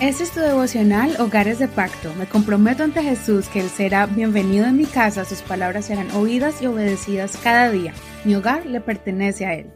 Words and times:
Este 0.00 0.22
es 0.22 0.30
tu 0.30 0.38
devocional 0.38 1.20
Hogares 1.20 1.58
de 1.58 1.66
Pacto. 1.66 2.14
Me 2.14 2.28
comprometo 2.28 2.84
ante 2.84 3.02
Jesús 3.02 3.48
que 3.48 3.58
Él 3.58 3.68
será 3.68 4.06
bienvenido 4.06 4.64
en 4.64 4.76
mi 4.76 4.86
casa, 4.86 5.24
sus 5.24 5.42
palabras 5.42 5.86
serán 5.86 6.08
oídas 6.12 6.62
y 6.62 6.66
obedecidas 6.66 7.36
cada 7.42 7.68
día. 7.72 7.92
Mi 8.24 8.36
hogar 8.36 8.64
le 8.64 8.80
pertenece 8.80 9.44
a 9.44 9.54
Él. 9.54 9.72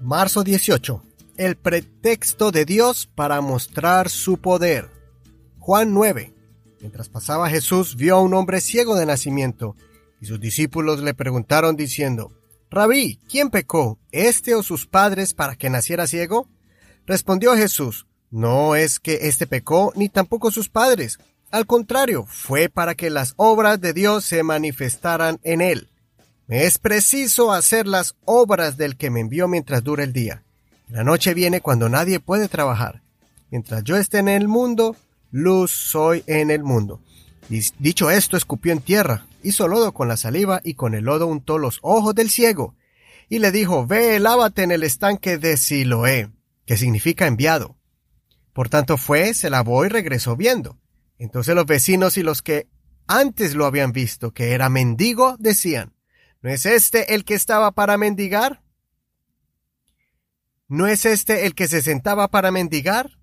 Marzo 0.00 0.42
18. 0.42 1.00
El 1.36 1.54
pretexto 1.54 2.50
de 2.50 2.64
Dios 2.64 3.06
para 3.06 3.40
mostrar 3.40 4.08
su 4.08 4.38
poder. 4.38 4.90
Juan 5.60 5.94
9. 5.94 6.34
Mientras 6.80 7.08
pasaba 7.08 7.48
Jesús 7.48 7.94
vio 7.94 8.16
a 8.16 8.20
un 8.20 8.34
hombre 8.34 8.60
ciego 8.60 8.96
de 8.96 9.06
nacimiento, 9.06 9.76
y 10.20 10.26
sus 10.26 10.40
discípulos 10.40 11.00
le 11.02 11.14
preguntaron 11.14 11.76
diciendo, 11.76 12.32
Rabí, 12.68 13.20
¿quién 13.30 13.50
pecó, 13.50 14.00
este 14.10 14.56
o 14.56 14.64
sus 14.64 14.88
padres, 14.88 15.34
para 15.34 15.54
que 15.54 15.70
naciera 15.70 16.08
ciego? 16.08 16.48
Respondió 17.06 17.54
Jesús, 17.54 18.08
no 18.32 18.74
es 18.76 18.98
que 18.98 19.28
éste 19.28 19.46
pecó, 19.46 19.92
ni 19.94 20.08
tampoco 20.08 20.50
sus 20.50 20.70
padres. 20.70 21.18
Al 21.50 21.66
contrario, 21.66 22.24
fue 22.26 22.70
para 22.70 22.94
que 22.94 23.10
las 23.10 23.34
obras 23.36 23.78
de 23.78 23.92
Dios 23.92 24.24
se 24.24 24.42
manifestaran 24.42 25.38
en 25.42 25.60
él. 25.60 25.90
Es 26.48 26.78
preciso 26.78 27.52
hacer 27.52 27.86
las 27.86 28.16
obras 28.24 28.78
del 28.78 28.96
que 28.96 29.10
me 29.10 29.20
envió 29.20 29.48
mientras 29.48 29.84
dura 29.84 30.02
el 30.02 30.14
día. 30.14 30.42
La 30.88 31.04
noche 31.04 31.34
viene 31.34 31.60
cuando 31.60 31.90
nadie 31.90 32.20
puede 32.20 32.48
trabajar. 32.48 33.02
Mientras 33.50 33.84
yo 33.84 33.98
esté 33.98 34.18
en 34.18 34.28
el 34.28 34.48
mundo, 34.48 34.96
luz 35.30 35.70
soy 35.70 36.24
en 36.26 36.50
el 36.50 36.64
mundo. 36.64 37.00
Y 37.50 37.60
dicho 37.78 38.10
esto, 38.10 38.38
escupió 38.38 38.72
en 38.72 38.80
tierra, 38.80 39.26
hizo 39.42 39.68
lodo 39.68 39.92
con 39.92 40.08
la 40.08 40.16
saliva 40.16 40.62
y 40.64 40.72
con 40.72 40.94
el 40.94 41.04
lodo 41.04 41.26
untó 41.26 41.58
los 41.58 41.80
ojos 41.82 42.14
del 42.14 42.30
ciego. 42.30 42.74
Y 43.28 43.40
le 43.40 43.52
dijo, 43.52 43.86
ve, 43.86 44.18
lávate 44.20 44.62
en 44.62 44.70
el 44.70 44.84
estanque 44.84 45.36
de 45.36 45.58
Siloé, 45.58 46.30
que 46.64 46.78
significa 46.78 47.26
enviado. 47.26 47.76
Por 48.52 48.68
tanto 48.68 48.96
fue, 48.96 49.34
se 49.34 49.50
lavó 49.50 49.84
y 49.84 49.88
regresó 49.88 50.36
viendo. 50.36 50.78
Entonces 51.18 51.54
los 51.54 51.66
vecinos 51.66 52.16
y 52.16 52.22
los 52.22 52.42
que 52.42 52.68
antes 53.06 53.54
lo 53.54 53.66
habían 53.66 53.92
visto, 53.92 54.32
que 54.32 54.52
era 54.52 54.68
mendigo, 54.68 55.36
decían, 55.38 55.94
¿no 56.40 56.50
es 56.50 56.66
este 56.66 57.14
el 57.14 57.24
que 57.24 57.34
estaba 57.34 57.72
para 57.72 57.96
mendigar? 57.96 58.62
¿No 60.68 60.86
es 60.86 61.04
este 61.04 61.46
el 61.46 61.54
que 61.54 61.68
se 61.68 61.82
sentaba 61.82 62.28
para 62.28 62.50
mendigar? 62.50 63.18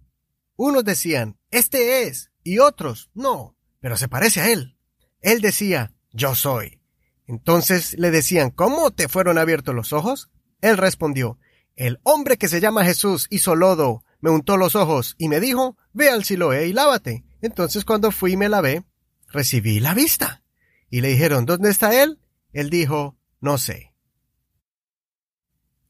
Unos 0.56 0.84
decían, 0.84 1.38
este 1.52 2.04
es, 2.04 2.32
y 2.44 2.60
otros, 2.60 3.10
no, 3.14 3.56
pero 3.80 3.98
se 3.98 4.08
parece 4.08 4.42
a 4.42 4.52
él. 4.52 4.78
Él 5.22 5.42
decía, 5.42 5.94
yo 6.12 6.36
soy. 6.36 6.82
Entonces 7.28 7.98
le 7.98 8.12
decían, 8.12 8.50
¿cómo 8.50 8.92
te 8.92 9.08
fueron 9.08 9.38
abiertos 9.38 9.76
los 9.76 9.94
ojos? 9.94 10.30
Él 10.62 10.78
respondió, 10.78 11.40
el 11.76 12.00
hombre 12.04 12.38
que 12.38 12.48
se 12.48 12.60
llama 12.60 12.84
Jesús 12.86 13.28
hizo 13.30 13.56
lodo, 13.56 14.04
me 14.22 14.30
untó 14.30 14.58
los 14.58 14.76
ojos 14.76 15.16
y 15.18 15.30
me 15.30 15.40
dijo, 15.40 15.78
ve 15.94 16.10
al 16.10 16.24
Siloé 16.24 16.68
y 16.68 16.74
lávate. 16.74 17.24
Entonces 17.42 17.86
cuando 17.86 18.12
fui 18.12 18.34
y 18.34 18.38
me 18.38 18.50
lavé, 18.50 18.84
recibí 19.30 19.80
la 19.80 19.94
vista. 19.94 20.44
Y 20.90 21.02
le 21.02 21.10
dijeron, 21.10 21.46
¿dónde 21.46 21.70
está 21.70 22.02
él? 22.02 22.20
Él 22.52 22.70
dijo, 22.70 23.16
no 23.40 23.58
sé. 23.58 23.94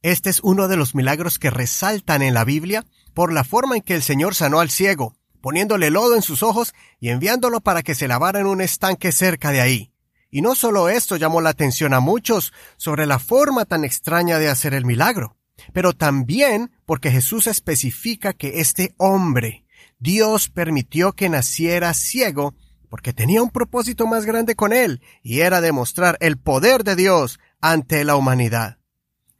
Este 0.02 0.30
es 0.30 0.40
uno 0.42 0.68
de 0.68 0.78
los 0.78 0.96
milagros 0.96 1.40
que 1.40 1.50
resaltan 1.50 2.22
en 2.22 2.34
la 2.34 2.46
Biblia 2.46 2.86
por 3.14 3.34
la 3.34 3.44
forma 3.44 3.76
en 3.76 3.82
que 3.82 3.96
el 3.96 4.04
Señor 4.04 4.36
sanó 4.36 4.60
al 4.60 4.70
ciego, 4.70 5.16
poniéndole 5.42 5.90
lodo 5.90 6.16
en 6.16 6.22
sus 6.22 6.44
ojos 6.44 6.74
y 7.00 7.10
enviándolo 7.10 7.62
para 7.62 7.82
que 7.82 7.96
se 7.96 8.08
lavara 8.08 8.40
en 8.40 8.46
un 8.46 8.62
estanque 8.62 9.12
cerca 9.12 9.52
de 9.52 9.62
ahí. 9.62 9.94
Y 10.30 10.42
no 10.42 10.54
solo 10.54 10.90
esto 10.90 11.16
llamó 11.18 11.42
la 11.42 11.50
atención 11.50 11.94
a 11.94 12.00
muchos 12.00 12.54
sobre 12.78 13.08
la 13.08 13.20
forma 13.20 13.66
tan 13.66 13.84
extraña 13.84 14.38
de 14.38 14.48
hacer 14.48 14.74
el 14.74 14.86
milagro 14.86 15.39
pero 15.74 15.94
también 15.94 16.72
porque 16.86 17.12
Jesús 17.12 17.48
especifica 17.48 18.34
que 18.34 18.60
este 18.60 18.94
hombre, 18.98 19.66
Dios 20.00 20.50
permitió 20.50 21.14
que 21.14 21.30
naciera 21.30 21.94
ciego 21.94 22.54
porque 22.90 23.14
tenía 23.14 23.44
un 23.44 23.52
propósito 23.52 24.08
más 24.08 24.26
grande 24.26 24.56
con 24.56 24.74
él, 24.74 25.02
y 25.22 25.42
era 25.42 25.62
demostrar 25.62 26.18
el 26.22 26.38
poder 26.38 26.84
de 26.84 26.96
Dios 26.96 27.40
ante 27.62 28.04
la 28.04 28.16
humanidad. 28.16 28.80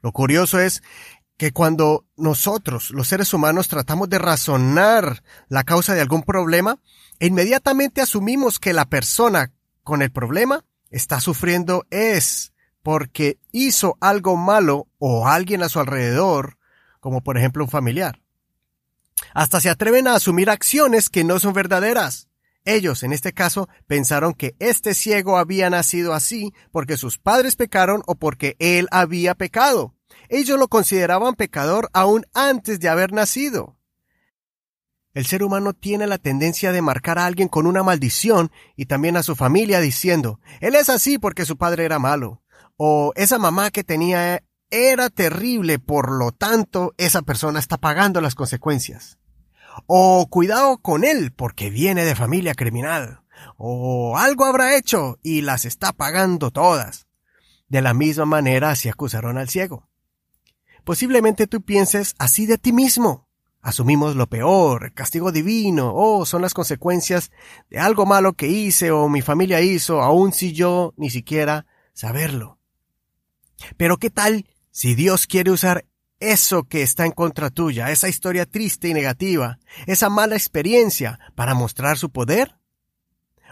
Lo 0.02 0.12
curioso 0.12 0.60
es 0.60 0.84
que 1.38 1.52
cuando 1.52 2.06
nosotros, 2.16 2.92
los 2.92 3.08
seres 3.08 3.34
humanos, 3.34 3.68
tratamos 3.68 4.10
de 4.10 4.20
razonar 4.20 5.24
la 5.48 5.64
causa 5.64 5.96
de 5.96 6.02
algún 6.02 6.24
problema, 6.24 6.80
inmediatamente 7.20 8.02
asumimos 8.02 8.60
que 8.60 8.74
la 8.74 8.86
persona 8.86 9.52
con 9.84 10.02
el 10.02 10.12
problema 10.12 10.66
está 10.92 11.20
sufriendo 11.20 11.86
es 11.90 12.54
porque 12.90 13.38
hizo 13.52 14.00
algo 14.02 14.36
malo 14.36 14.88
o 14.98 15.28
alguien 15.28 15.62
a 15.62 15.70
su 15.70 15.80
alrededor, 15.80 16.58
como 17.00 17.22
por 17.22 17.38
ejemplo 17.38 17.64
un 17.64 17.70
familiar. 17.70 18.20
Hasta 19.36 19.62
se 19.62 19.70
atreven 19.70 20.08
a 20.08 20.16
asumir 20.16 20.50
acciones 20.50 21.12
que 21.12 21.24
no 21.24 21.38
son 21.38 21.54
verdaderas. 21.54 22.30
Ellos, 22.66 23.04
en 23.04 23.14
este 23.14 23.32
caso, 23.32 23.70
pensaron 23.86 24.34
que 24.34 24.56
este 24.58 24.96
ciego 24.96 25.38
había 25.38 25.70
nacido 25.70 26.16
así 26.16 26.52
porque 26.72 26.98
sus 26.98 27.20
padres 27.20 27.56
pecaron 27.56 28.02
o 28.08 28.16
porque 28.16 28.56
él 28.58 28.88
había 28.90 29.36
pecado. 29.36 29.94
Ellos 30.28 30.58
lo 30.58 30.68
consideraban 30.68 31.36
pecador 31.36 31.92
aún 31.94 32.26
antes 32.34 32.80
de 32.80 32.90
haber 32.90 33.14
nacido. 33.14 33.78
El 35.14 35.28
ser 35.28 35.44
humano 35.44 35.74
tiene 35.74 36.08
la 36.08 36.18
tendencia 36.18 36.72
de 36.72 36.82
marcar 36.82 37.20
a 37.20 37.28
alguien 37.28 37.50
con 37.50 37.68
una 37.68 37.84
maldición 37.84 38.52
y 38.76 38.88
también 38.88 39.16
a 39.16 39.22
su 39.22 39.36
familia 39.36 39.80
diciendo, 39.80 40.40
él 40.60 40.74
es 40.74 40.90
así 40.90 41.20
porque 41.20 41.46
su 41.46 41.56
padre 41.56 41.86
era 41.86 42.00
malo, 42.00 42.42
o 42.82 43.12
esa 43.18 43.38
mamá 43.38 43.72
que 43.72 43.84
tenía 43.84 44.42
era 44.70 45.10
terrible, 45.10 45.80
por 45.80 46.14
lo 46.14 46.32
tanto 46.32 46.94
esa 46.98 47.22
persona 47.24 47.60
está 47.60 47.76
pagando 47.76 48.22
las 48.22 48.36
consecuencias. 48.36 49.20
O 49.86 50.28
cuidado 50.30 50.78
con 50.78 51.04
él 51.04 51.34
porque 51.34 51.70
viene 51.70 52.06
de 52.06 52.16
familia 52.16 52.54
criminal. 52.54 53.22
O 53.58 54.18
algo 54.18 54.46
habrá 54.46 54.78
hecho 54.78 55.20
y 55.22 55.42
las 55.42 55.66
está 55.66 55.92
pagando 55.92 56.52
todas. 56.52 57.08
De 57.68 57.82
la 57.82 57.94
misma 57.94 58.24
manera 58.24 58.70
así 58.70 58.88
acusaron 58.88 59.38
al 59.38 59.50
ciego. 59.50 59.90
Posiblemente 60.86 61.48
tú 61.48 61.62
pienses 61.62 62.16
así 62.18 62.46
de 62.46 62.58
ti 62.58 62.72
mismo. 62.72 63.28
Asumimos 63.62 64.16
lo 64.16 64.28
peor, 64.28 64.94
castigo 64.94 65.34
divino, 65.34 65.92
o 65.94 66.26
son 66.26 66.42
las 66.42 66.54
consecuencias 66.54 67.30
de 67.70 67.78
algo 67.78 68.06
malo 68.06 68.32
que 68.32 68.48
hice 68.48 68.92
o 68.92 69.10
mi 69.10 69.22
familia 69.22 69.60
hizo, 69.60 70.02
aun 70.02 70.32
si 70.32 70.54
yo 70.54 70.94
ni 70.96 71.10
siquiera 71.10 71.66
saberlo. 71.92 72.59
Pero 73.78 73.98
¿qué 73.98 74.10
tal 74.10 74.46
si 74.72 74.96
Dios 74.96 75.28
quiere 75.28 75.52
usar 75.52 75.86
eso 76.20 76.64
que 76.64 76.82
está 76.82 77.06
en 77.06 77.12
contra 77.12 77.50
tuya, 77.50 77.92
esa 77.92 78.10
historia 78.10 78.46
triste 78.46 78.90
y 78.90 78.94
negativa, 78.94 79.60
esa 79.88 80.10
mala 80.10 80.36
experiencia, 80.36 81.20
para 81.36 81.54
mostrar 81.54 81.98
su 81.98 82.10
poder? 82.10 82.56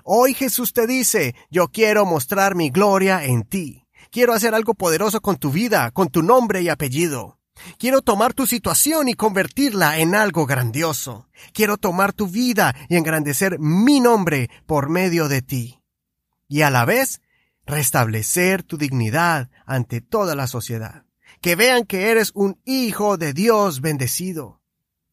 Hoy 0.03 0.34
Jesús 0.34 0.73
te 0.73 0.88
dice, 0.88 1.35
yo 1.50 1.67
quiero 1.69 2.06
mostrar 2.06 2.56
mi 2.56 2.69
gloria 2.69 3.25
en 3.25 3.44
ti. 3.44 3.85
Quiero 4.09 4.34
hacer 4.34 4.56
algo 4.56 4.73
poderoso 4.73 5.22
con 5.22 5.38
tu 5.38 5.51
vida, 5.51 5.91
con 5.91 6.07
tu 6.09 6.23
nombre 6.23 6.62
y 6.62 6.69
apellido. 6.69 7.38
Quiero 7.78 8.01
tomar 8.01 8.34
tu 8.34 8.47
situación 8.47 9.09
y 9.09 9.16
convertirla 9.16 10.00
en 10.00 10.16
algo 10.16 10.46
grandioso. 10.46 11.28
Quiero 11.53 11.78
tomar 11.78 12.13
tu 12.13 12.28
vida 12.28 12.75
y 12.88 12.96
engrandecer 12.96 13.59
mi 13.59 14.00
nombre 14.00 14.50
por 14.66 14.90
medio 14.90 15.28
de 15.28 15.41
ti. 15.41 15.81
Y 16.47 16.62
a 16.62 16.69
la 16.69 16.85
vez 16.85 17.22
restablecer 17.67 18.63
tu 18.63 18.78
dignidad 18.78 19.50
ante 19.66 20.01
toda 20.01 20.33
la 20.33 20.47
sociedad, 20.47 21.03
que 21.41 21.55
vean 21.55 21.83
que 21.83 22.09
eres 22.09 22.31
un 22.33 22.59
hijo 22.66 23.17
de 23.17 23.33
Dios 23.33 23.81
bendecido. 23.81 24.61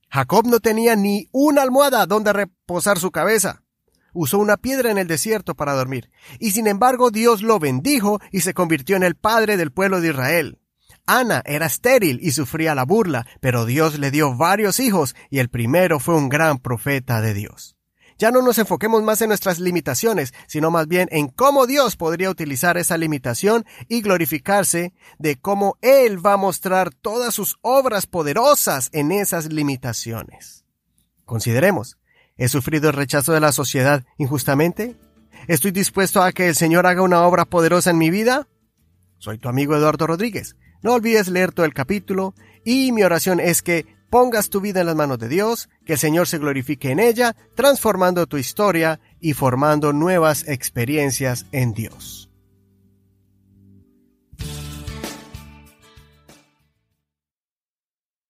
Jacob 0.09 0.47
no 0.47 0.60
tenía 0.60 0.94
ni 0.94 1.28
una 1.32 1.62
almohada 1.62 2.06
donde 2.06 2.32
reposar 2.32 2.98
su 2.98 3.10
cabeza. 3.10 3.62
Usó 4.12 4.38
una 4.38 4.56
piedra 4.56 4.92
en 4.92 4.98
el 4.98 5.09
desierto 5.09 5.56
para 5.56 5.75
dormir, 5.75 6.10
y 6.38 6.53
sin 6.53 6.69
embargo 6.69 7.10
Dios 7.10 7.42
lo 7.42 7.59
bendijo 7.59 8.20
y 8.31 8.41
se 8.41 8.54
convirtió 8.54 8.94
en 8.94 9.03
el 9.03 9.16
padre 9.16 9.56
del 9.56 9.72
pueblo 9.72 10.00
de 10.00 10.10
Israel. 10.10 10.60
Ana 11.04 11.42
era 11.44 11.66
estéril 11.66 12.21
y 12.22 12.31
sufría 12.31 12.76
la 12.76 12.84
burla, 12.84 13.26
pero 13.41 13.66
Dios 13.66 13.98
le 13.98 14.12
dio 14.12 14.36
varios 14.36 14.78
hijos 14.78 15.16
y 15.30 15.41
el 15.41 15.50
primero 15.50 15.98
fue 15.98 16.15
un 16.15 16.28
gran 16.28 16.59
profeta 16.59 17.21
de 17.21 17.34
Dios. 17.34 17.77
Ya 18.19 18.31
no 18.31 18.43
nos 18.43 18.59
enfoquemos 18.59 19.03
más 19.03 19.21
en 19.22 19.28
nuestras 19.28 19.59
limitaciones, 19.59 20.33
sino 20.47 20.71
más 20.71 20.87
bien 20.87 21.09
en 21.11 21.28
cómo 21.28 21.66
Dios 21.66 21.97
podría 21.97 22.31
utilizar 22.31 22.77
esa 22.77 22.97
limitación 22.97 23.65
y 23.89 24.03
glorificarse 24.03 24.93
de 25.19 25.37
cómo 25.37 25.77
Él 25.83 26.25
va 26.25 26.34
a 26.34 26.39
mostrar 26.39 26.93
todas 26.93 27.34
sus 27.34 27.57
obras 27.61 28.07
poderosas 28.07 28.89
en 28.93 29.11
esas 29.11 29.53
limitaciones. 29.53 30.65
Consideremos, 31.25 31.99
¿he 32.37 32.49
sufrido 32.49 32.89
el 32.89 32.97
rechazo 32.97 33.33
de 33.33 33.41
la 33.41 33.53
sociedad 33.53 34.05
injustamente? 34.19 34.97
¿Estoy 35.49 35.72
dispuesto 35.72 36.22
a 36.22 36.33
que 36.33 36.49
el 36.49 36.55
Señor 36.55 36.87
haga 36.87 37.03
una 37.03 37.27
obra 37.27 37.45
poderosa 37.45 37.91
en 37.91 37.99
mi 37.99 38.10
vida? 38.10 38.47
Soy 39.19 39.39
tu 39.39 39.49
amigo 39.49 39.75
Eduardo 39.77 40.07
Rodríguez. 40.07 40.57
No 40.83 40.93
olvides 40.93 41.28
leer 41.28 41.53
todo 41.53 41.67
el 41.67 41.75
capítulo 41.75 42.34
y 42.65 42.93
mi 42.93 43.03
oración 43.03 43.41
es 43.41 43.63
que 43.63 43.87
pongas 44.15 44.49
tu 44.49 44.61
vida 44.61 44.78
en 44.78 44.87
las 44.87 44.95
manos 44.95 45.19
de 45.19 45.28
Dios, 45.28 45.69
que 45.84 45.95
el 45.95 45.99
Señor 45.99 46.28
se 46.28 46.39
glorifique 46.39 46.93
en 46.93 47.01
ella, 47.01 47.34
transformando 47.57 48.28
tu 48.28 48.37
historia 48.37 49.01
y 49.21 49.33
formando 49.33 49.93
nuevas 49.93 50.47
experiencias 50.47 51.47
en 51.51 51.75
Dios. 51.75 52.23